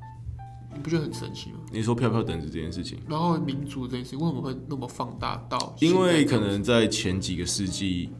[0.74, 1.60] 你不觉得很神奇吗？
[1.72, 8.10] 你说飘飘等子这件事情，然后民族这件事情为什么会那么放大到因为可能在前几个世纪。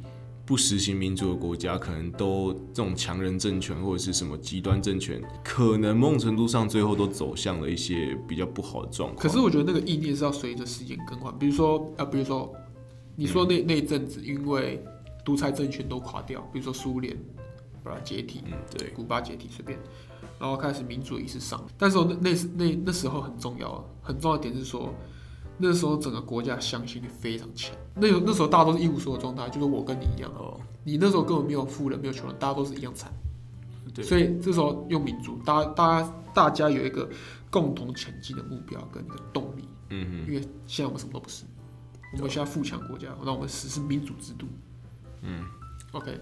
[0.46, 9.18] 不实行民主的国家，可能都这种强人政权或者是什么极端政权，可能某种程度上最后都走向了一些比较不好的状况。
[9.20, 12.54] 可是我觉得那个意念是要随着时间更换，比如说啊，比如说
[13.16, 14.84] 你说那、那一阵子，因为
[15.24, 17.16] 独裁政权都垮掉，比如说苏联
[17.82, 19.78] 把它解体，嗯，对，古巴解体随便，
[20.38, 24.94] 然后开始民主意识上，但是那那那那时候很重要，很重要的点是说，
[25.58, 33.10] 那时候整个国家向心力非常强，那有那时候大家都是一无所有状态，就是我跟你一样啊，哦，你那时候根本没有富人没有穷人，大家都是一样惨。
[33.94, 34.04] 对。
[34.04, 37.08] 所以这时候用民主，大家大家大家有一个
[37.50, 41.44] 共同前进的目标跟一个动力，嗯嗯因为现在我们什么都不是，
[42.12, 44.46] 我们现在富强国家，那我们实施民主制度。
[45.22, 45.44] 嗯
[45.92, 46.18] ，OK，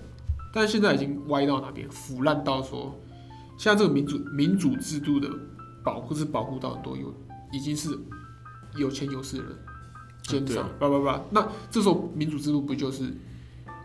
[0.52, 2.98] 但是现在已经歪到哪边，腐烂到说，
[3.56, 5.28] 现在这个民主民主制度的
[5.84, 7.14] 保护是保护到很多有
[7.52, 7.98] 已经是
[8.76, 9.58] 有钱有势的人
[10.22, 13.12] 肩上，叭叭叭，那这时候民主制度不就是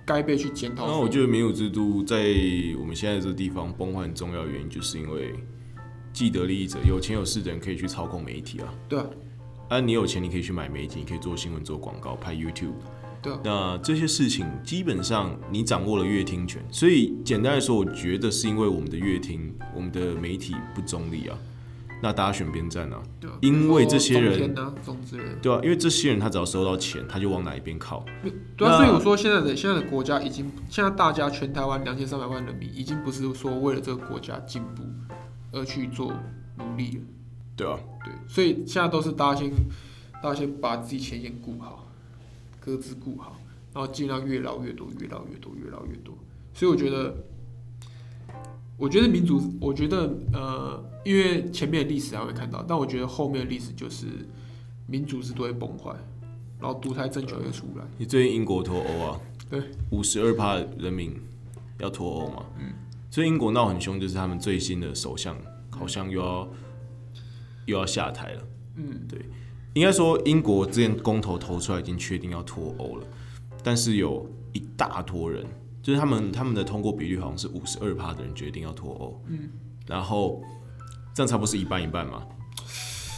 [0.05, 0.87] 该被去检讨？
[0.87, 2.17] 那我觉得民主制度在
[2.79, 5.35] 我们现在这个地方崩坏很重要的原因，就是因为
[6.13, 8.73] 既得利益者、有钱有势的人可以去操控媒体啊。
[8.87, 9.05] 对啊，
[9.69, 12.73] 啊，你有钱，你可以去买媒体，你可以做新闻、做广告、拍 YouTube。
[13.21, 21.37] 对啊，那这些事情基本上你掌握了乐听权，所以简单来说，我觉得是因为我们的乐听、我们的媒体不中立啊，
[22.01, 24.55] 那大家选边站啊，对啊，因为这些人
[25.41, 28.03] 对啊，因为这些人他只要收到钱，他就往哪一边靠。
[28.57, 34.81] 对啊，所以我说现在的现在的国家已经，现在大家全台湾两千三百万人民已经不是说为了这个国家进步
[35.51, 36.13] 而去做
[36.57, 37.03] 努力了，
[37.59, 39.51] 对啊，对，所以现在都是大家先
[40.23, 41.85] 大家先把自己钱先顾好，
[42.61, 43.37] 各自顾好，
[43.73, 46.17] 然后尽量越捞越多，越捞越多，越捞越多。
[46.53, 47.13] 所以我觉得，
[48.77, 54.05] 我觉得民主，我觉得呃，因为前面的历史还会看到，但我觉得后面的历史就是
[54.87, 55.91] 民主制度会崩坏，
[56.59, 57.83] 然后独裁政权会出来。
[57.97, 59.19] 你最近英国脱欧啊？
[59.49, 61.13] 对，五十二趴人民
[61.79, 62.45] 要脱欧嘛？
[62.57, 62.71] 嗯，
[63.11, 65.35] 所以英国闹很凶，就是他们最新的首相
[65.69, 66.47] 好像又要
[67.69, 68.41] 又要下台了。
[68.75, 69.19] 嗯，对，
[69.73, 73.05] 应该说英国之前公投投出来已经确定要脱欧了，
[73.63, 75.45] 但是有一大坨人，
[75.81, 79.21] 就是他们他们的通过比率好像是五十二趴的人决定要脱欧。
[79.27, 79.49] 嗯，
[79.85, 80.41] 然后
[81.13, 82.23] 这样差不多是一半一半嘛，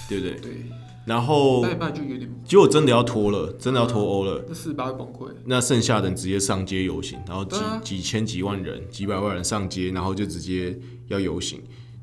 [0.09, 0.35] 对不对？
[0.39, 0.65] 对，
[1.05, 4.43] 然后那一半就有点，结果真的要脱了，真的要脱欧了。
[4.47, 5.29] 那四八会崩溃。
[5.45, 11.61] 那剩下的人直接上街游行，然后几啊几千几万人、几百万人上街，然后就直接要游行。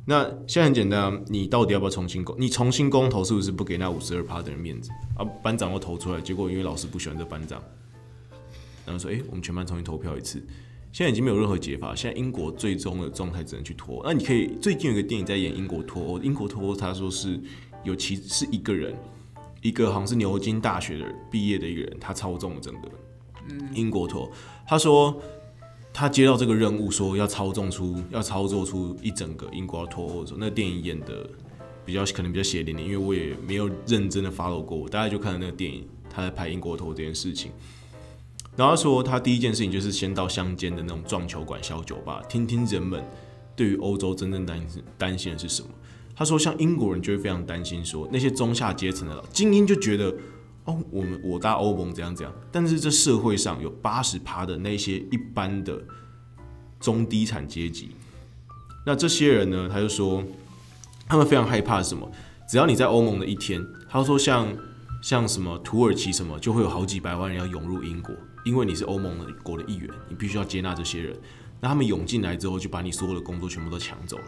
[0.08, 2.34] 那现在很简单啊，你到底要不要重新公？
[2.38, 5.22] 你重新公投是不是不给那五十二趴的人面子啊？
[5.42, 7.62] 班长又投出来，结果因为老师不喜欢这班长，
[8.86, 10.42] 然后说：“诶，我们全班重新投票一次。”
[10.92, 14.00] 现在已经没有任何解法，现在英国最终的状态只能去脱。
[14.02, 17.38] 那你可以最近有一个电影在演英国脱欧，英国脱欧，他说是
[17.84, 18.96] 有其是一个人，
[19.60, 22.88] 一个好像是牛津大学的毕业的一个人，他操纵了整个
[23.74, 24.32] 英国脱欧。
[24.66, 25.14] 他说
[25.98, 31.28] 他接到这个任务，说要操纵出要操作出一整个英国脱欧的时候，那电影演的
[31.84, 37.50] 比较可能比较血淋淋，因为我也没有认真的 follow 过，我大概就看了那个电影，他在拍英国脱欧这件事情。
[38.54, 43.02] 然后他说，他第一件事情就是先到乡间的那种撞球馆、小酒吧，听听人们
[43.56, 45.68] 对于欧洲真正担心担心的是什么。
[46.14, 50.14] 他说，像英国人就会非常担心说，那些中下阶层的老精英就觉得，
[50.68, 55.82] 哦，我们我大欧盟怎样怎样，但是这社会上有八十趴的那些一般的
[56.78, 57.92] 中低产阶级，
[58.84, 60.22] 那这些人呢，他就说，
[61.08, 62.06] 他们非常害怕什么？
[62.46, 64.46] 只要你在欧盟的一天，他说像
[65.02, 71.16] 像什么土耳其什么，就会有好几百万人要涌入英国，因为你是欧盟的国的一员，你必须要接纳这些人。
[71.60, 74.24] 那他们涌进来之后，就把你所有的工作全部都抢走了，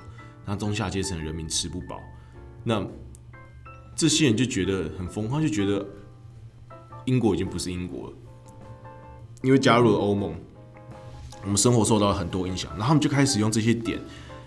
[0.47, 2.01] 那中下阶层人民吃不饱。
[2.65, 2.83] 那
[3.95, 5.87] 这些人就觉得很疯狂，就觉得
[7.05, 8.17] 英国已经不是英国了，
[9.43, 10.35] 因为加入了欧盟，
[11.43, 12.71] 我们生活受到了很多影响。
[12.73, 13.99] 然后他们就开始用这些点，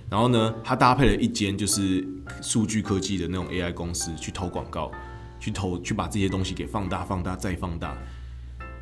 [0.10, 2.08] 然后呢，他搭配了一间就是
[2.42, 4.92] 数据科技的那种 AI 公司去投广告，
[5.40, 7.98] 去投去把这些东西给放大、放大再放大，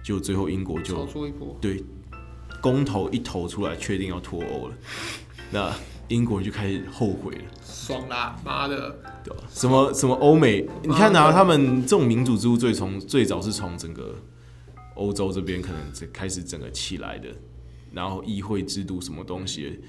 [0.04, 1.06] 就最后英国就
[1.62, 1.84] 对，
[2.62, 4.76] 公投一投出来，确定要脱欧了，
[5.50, 5.74] 那
[6.12, 9.00] 英国人就开始后悔了，爽啦，妈的！
[9.24, 9.44] 对吧？
[9.50, 14.16] 什么什么欧美，你看啊，他们这种民主制度最从最早是从整个
[14.96, 17.30] 欧洲这边可能这开始整个起来的，
[17.94, 19.80] 然后议会制度什么东西，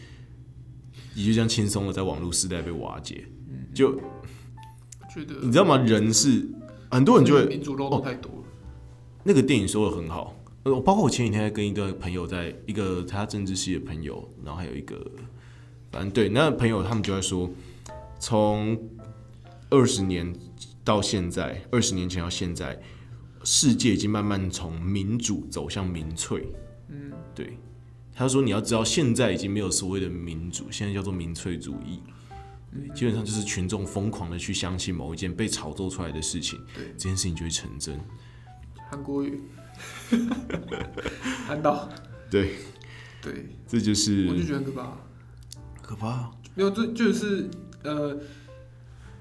[1.15, 3.25] 也就这样轻松的在网络时代被瓦解。
[3.75, 3.97] 就
[5.13, 5.77] 觉得你知道吗？
[5.79, 6.47] 人是
[6.91, 8.39] 很多人就会民主漏洞太多了。
[9.25, 14.97] 那个电影说的很好，呃，包括我前几天还跟一个朋友在一个他政治系的朋友，然后还有一个，
[15.93, 17.51] 反正对那朋友他们就在说，
[18.19, 18.81] 从
[19.69, 20.35] 二十年
[20.83, 22.81] 到现在，二十年前到现在，
[23.45, 26.49] 世界已经慢慢从民主走向民粹。
[26.89, 27.59] 嗯，对，
[28.15, 32.01] 他说你要知道，现在已经没有所谓的民主，现在叫做民粹主义。
[32.71, 38.01] 对，基本上就是群众疯狂的去相信某一件被炒作出来的事情，对这件事情就会成真。
[38.91, 39.41] 韩国语，
[41.47, 41.89] 韩导，
[42.31, 42.55] 对，
[43.21, 44.65] 对，这就是我就觉得很
[45.93, 46.31] 可怕。
[46.55, 47.51] 没有，这就是
[47.83, 48.15] 呃，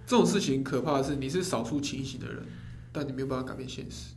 [0.05, 2.45] 这种事情可怕的是，你是少数清醒的人，
[2.93, 4.13] 但你没有办法改变现实。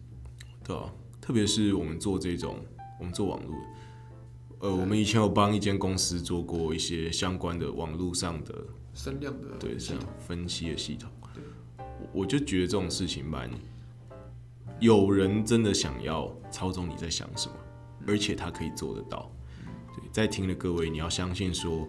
[0.62, 2.64] 对啊，特别是我们做这种，
[3.00, 3.56] 我们做网络，
[4.60, 8.54] 呃，我们以前有帮一间公司做过一些相关的网络上的
[8.94, 11.10] 声量的对像系统，分析的系统
[12.12, 13.50] 我就觉得这种事情蛮，
[14.78, 17.54] 有人真的想要操纵你在想什么，
[18.06, 19.28] 而且他可以做得到。
[19.96, 21.88] 对，在听的各位，你要相信说，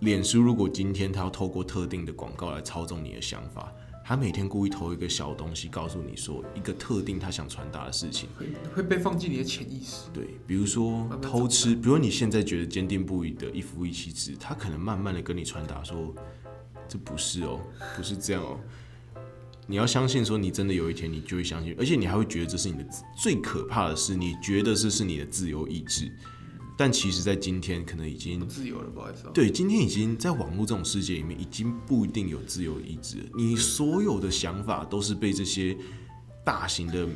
[0.00, 3.72] 脸书如果今天他要透过特定的广告来操纵你的想法，
[4.04, 10.08] 他每天故意投一个小东西，告诉你说一个特定他想传达的事情，会会被放进你的潜意识。
[10.12, 16.14] 对，比如说偷吃，比如你现在觉得坚定不移的一夫一妻制，他可能慢慢的跟你传达说，
[16.86, 17.58] 这不是哦，
[17.96, 18.60] 不是这样哦。
[19.66, 22.86] 你要相信，说你真的有一天你就会相信，而且你还会觉得这是你的
[23.18, 26.12] 最可怕的是，你觉得这是你的自由意志，
[26.78, 29.30] 但其实，在今天可能已经不自由了，不好意思、哦。
[29.32, 33.24] 对，今天已经在网络这种世界里面，已经不一定有自由意志了。
[33.34, 35.74] 你所有的想法都是被这些
[36.44, 37.08] 大型的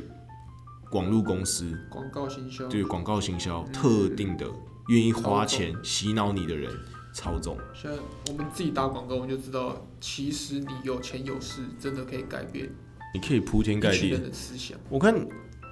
[0.93, 4.49] 网络公司广告行销，对广告行销特定的
[4.87, 6.73] 愿意花钱洗脑你的人
[7.13, 7.55] 操纵。
[7.73, 7.97] 现在
[8.29, 12.67] 我们自己打广告，我们就知道，其实你有钱有势，真的可以改变
[13.13, 14.09] 你可以铺天盖地。
[14.09, 14.75] 的思想。
[14.89, 15.13] 我看，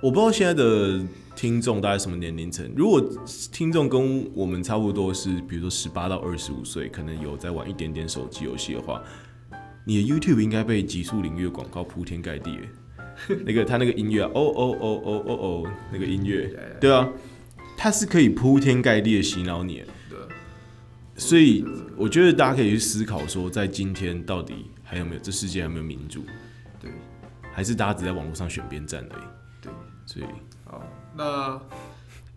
[0.02, 1.02] 我不知道现在的
[1.36, 2.72] 听众大概什么年龄层。
[2.76, 3.04] 如果
[3.52, 9.04] 听众跟我们差不多是，比如说十八到二十五岁，可能有在玩一点点手机游戏的话，
[9.84, 12.70] 你的 YouTube 应该被极速领域广告铺天盖地耶。
[13.46, 17.10] 那个他那个音乐啊，哦哦哦哦哦哦，那个音乐，对啊，
[17.76, 19.88] 它是可以铺天盖地的洗脑你耶。
[20.10, 20.18] 对，
[21.18, 21.66] 所以
[21.98, 26.24] 我觉得大家可以去思考说，在今天到底还有没有这世界还有没有民主，
[26.80, 26.90] 对，
[27.52, 29.24] 还是大家只在网络上选边站而已？
[30.14, 30.26] 对，所以
[30.66, 30.84] 好，
[31.16, 31.60] 那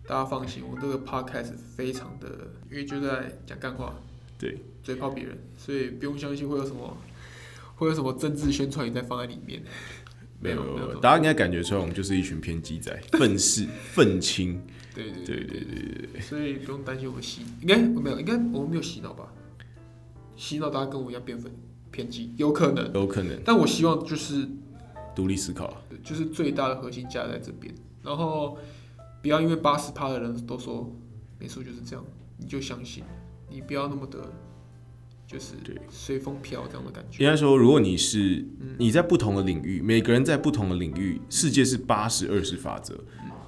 [0.07, 2.27] 大家放心，我这个 podcast 非常的，
[2.69, 3.95] 因为就在讲干话，
[4.37, 6.95] 对，嘴炮别人，所以不用相信会有什么，
[7.75, 9.61] 会有什么政治宣传也在放在里面。
[10.39, 14.61] 没有没有没有，大家应该感觉出来，我们就是一群偏激仔， 愤世愤青。
[14.93, 19.31] 对对对对对对，所以不用担心我们洗，应该没有，应该我们没有洗脑吧？
[20.35, 21.49] 洗脑大家跟我一样变粉
[21.91, 24.47] 偏激，有可能，有可能但我希望就是
[25.15, 25.75] 独立思考。
[26.03, 28.57] 就是最大的核心价在这边，然后
[29.21, 30.93] 不要因为八十趴的人都说
[31.39, 32.05] 美术就是这样，
[32.37, 33.03] 你就相信，
[33.49, 34.19] 你不要那么的，
[35.25, 37.23] 就是对随风飘这样的感觉。
[37.23, 38.45] 应该说，如果你是
[38.77, 42.99] 你在不同的领域，每个人在不同的领域，世界是八十二十法则。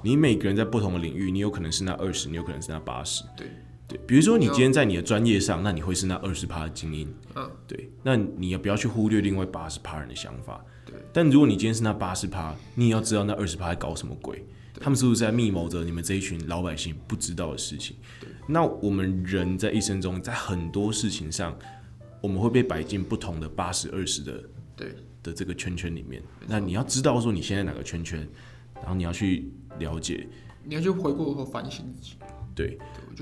[0.02, 3.24] 你每个人在不同的领域，你有可能是那二十，你有可能是那八十。
[3.36, 3.48] 对
[3.88, 7.12] 对，比如说你今天在你的专业上，那你会是那二十趴的精英。
[7.36, 10.64] 嗯，对，那你也不要去忽略另外八十趴人的想法。
[10.96, 14.46] 对，但如果你今天是那八十趴，你也要知道那二十趴在搞什么鬼，
[14.80, 17.96] 他们是不是在密谋着你们这一群老百姓不知道的事情？
[18.48, 21.58] 那我们人在一生中，在很多事情上，
[22.22, 24.44] 我们会被摆进不同的八十二十的
[24.76, 26.22] 对的这个圈圈里面。
[26.48, 28.20] 那你要知道说你现在哪个圈圈，
[28.76, 30.28] 然后你要去了解，
[30.64, 32.14] 你要去回顾和反省自己。
[32.54, 32.78] 对，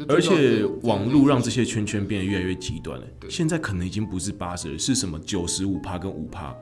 [0.07, 3.07] 而且网络让这些圈圈变得越来越极端了。
[3.29, 6.55] 现在可能已经不是八十，是什么九十五趴跟五趴。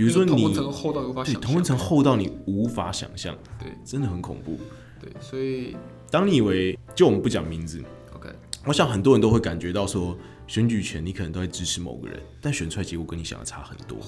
[0.00, 1.42] 比如说你同温层厚到无法对想象。
[1.42, 4.58] 同温层厚到你无法想象，对真的很恐怖。
[4.98, 5.76] 对，所以
[6.10, 7.84] 当你以为就我们不讲名字
[8.14, 8.30] ，OK，
[8.64, 13.98] 我想很多人都会感觉到说，选举前你可能都在支持某个人，但选出来结果跟你想的差很多。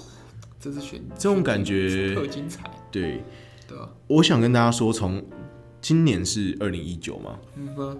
[0.58, 3.22] 这是选这种感觉特精彩，对，
[3.68, 3.90] 对吧？
[4.06, 5.22] 我想跟大家说，从
[5.82, 7.98] 今年是二零一九嘛，嗯哼，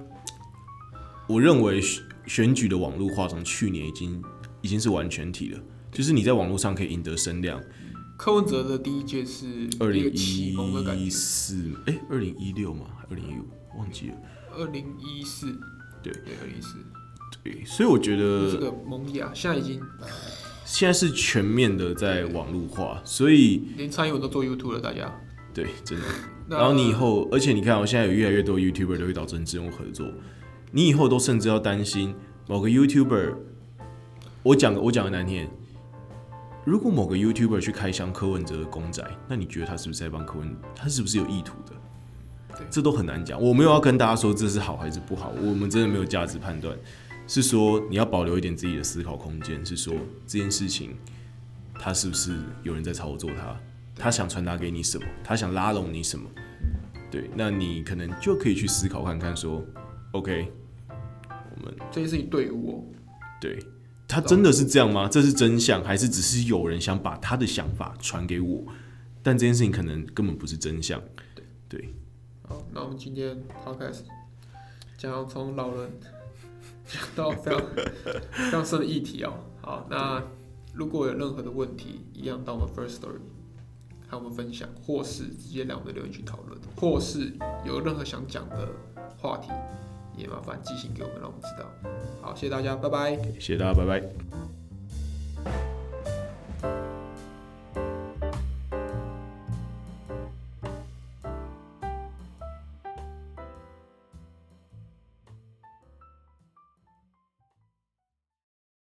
[1.28, 4.22] 我认为选选举的网络化从去年已经
[4.62, 7.61] 已经是完全体了，就是你在网络上可以赢得声量。
[8.22, 11.56] 柯文哲的第一届是二零个启蒙的感一，四，
[11.87, 12.87] 哎，二零一六吗？
[13.11, 14.14] 二零一五忘记了。
[14.56, 15.46] 二零一四，
[16.00, 16.76] 对对，二零一四，
[17.42, 19.82] 对，所以我觉得这个萌芽现在已经
[20.64, 25.12] 现在是全面的在网络化，所以连参与我都做 YouTube 了，大家。
[25.52, 26.04] 对，真的。
[26.48, 30.06] 然后你以后，而且你看、我，现在有越来越多 YouTuber 都会找政治人物合作，
[30.70, 32.14] 你以后都甚至要担心
[32.46, 33.35] 某个 YouTuber，
[34.44, 35.50] 我讲个我讲个难听点，
[36.64, 40.57] 如果某个 YouTuber 去开箱柯文哲的公仔，那你觉得他是不是在帮柯文？
[40.77, 41.75] 他是不是有意图的
[42.57, 42.66] 对？
[42.70, 43.40] 这都很难讲。
[43.40, 46.77] 我没有要跟大家说这是好还是不好，我们真的没有价值判断，
[47.27, 49.92] 是说你要保留一点自己的思考空间，是说
[50.27, 50.94] 这件事情
[51.75, 53.57] 他是不是有人在操作他？
[53.96, 55.05] 他想传达给你什么？
[55.25, 56.31] 他想拉拢你什么？
[57.10, 59.63] 对，那你可能就可以去思考看看说
[60.13, 60.50] ，OK，
[60.88, 62.83] 我们这件事情对于我，
[63.40, 63.58] 对
[64.13, 65.08] 他真的是这样吗？
[65.08, 68.63] 这是真相，还是只是有人想把他的想法传给我？
[69.23, 71.00] 但这件事情可能根本不是真相。
[71.35, 71.94] 对对，
[72.46, 74.00] 好，那我们今天 Podcast
[74.98, 75.90] 讲从老人
[76.87, 79.33] 讲到非常非常深的议题哦。
[79.63, 80.23] 好，那
[80.75, 83.23] 如果有任何的问题，一样到我们 First Story
[84.08, 87.33] 和我们分享，或是直接来我们的留言区讨论，或是
[87.65, 88.69] 有任何想讲的
[89.17, 89.48] 话题，
[90.17, 91.69] 也麻烦寄信给我们让我们知道。
[92.21, 93.17] 好谢谢大家拜拜。
[93.35, 95.71] 谢谢大家拜拜。